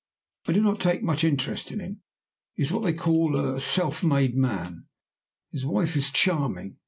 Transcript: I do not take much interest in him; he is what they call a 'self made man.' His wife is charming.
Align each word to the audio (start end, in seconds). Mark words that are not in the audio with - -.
I 0.47 0.53
do 0.53 0.63
not 0.63 0.79
take 0.79 1.03
much 1.03 1.23
interest 1.23 1.71
in 1.71 1.79
him; 1.79 2.01
he 2.55 2.63
is 2.63 2.71
what 2.71 2.81
they 2.81 2.91
call 2.93 3.37
a 3.37 3.61
'self 3.61 4.03
made 4.03 4.35
man.' 4.35 4.85
His 5.51 5.63
wife 5.63 5.95
is 5.95 6.09
charming. 6.09 6.77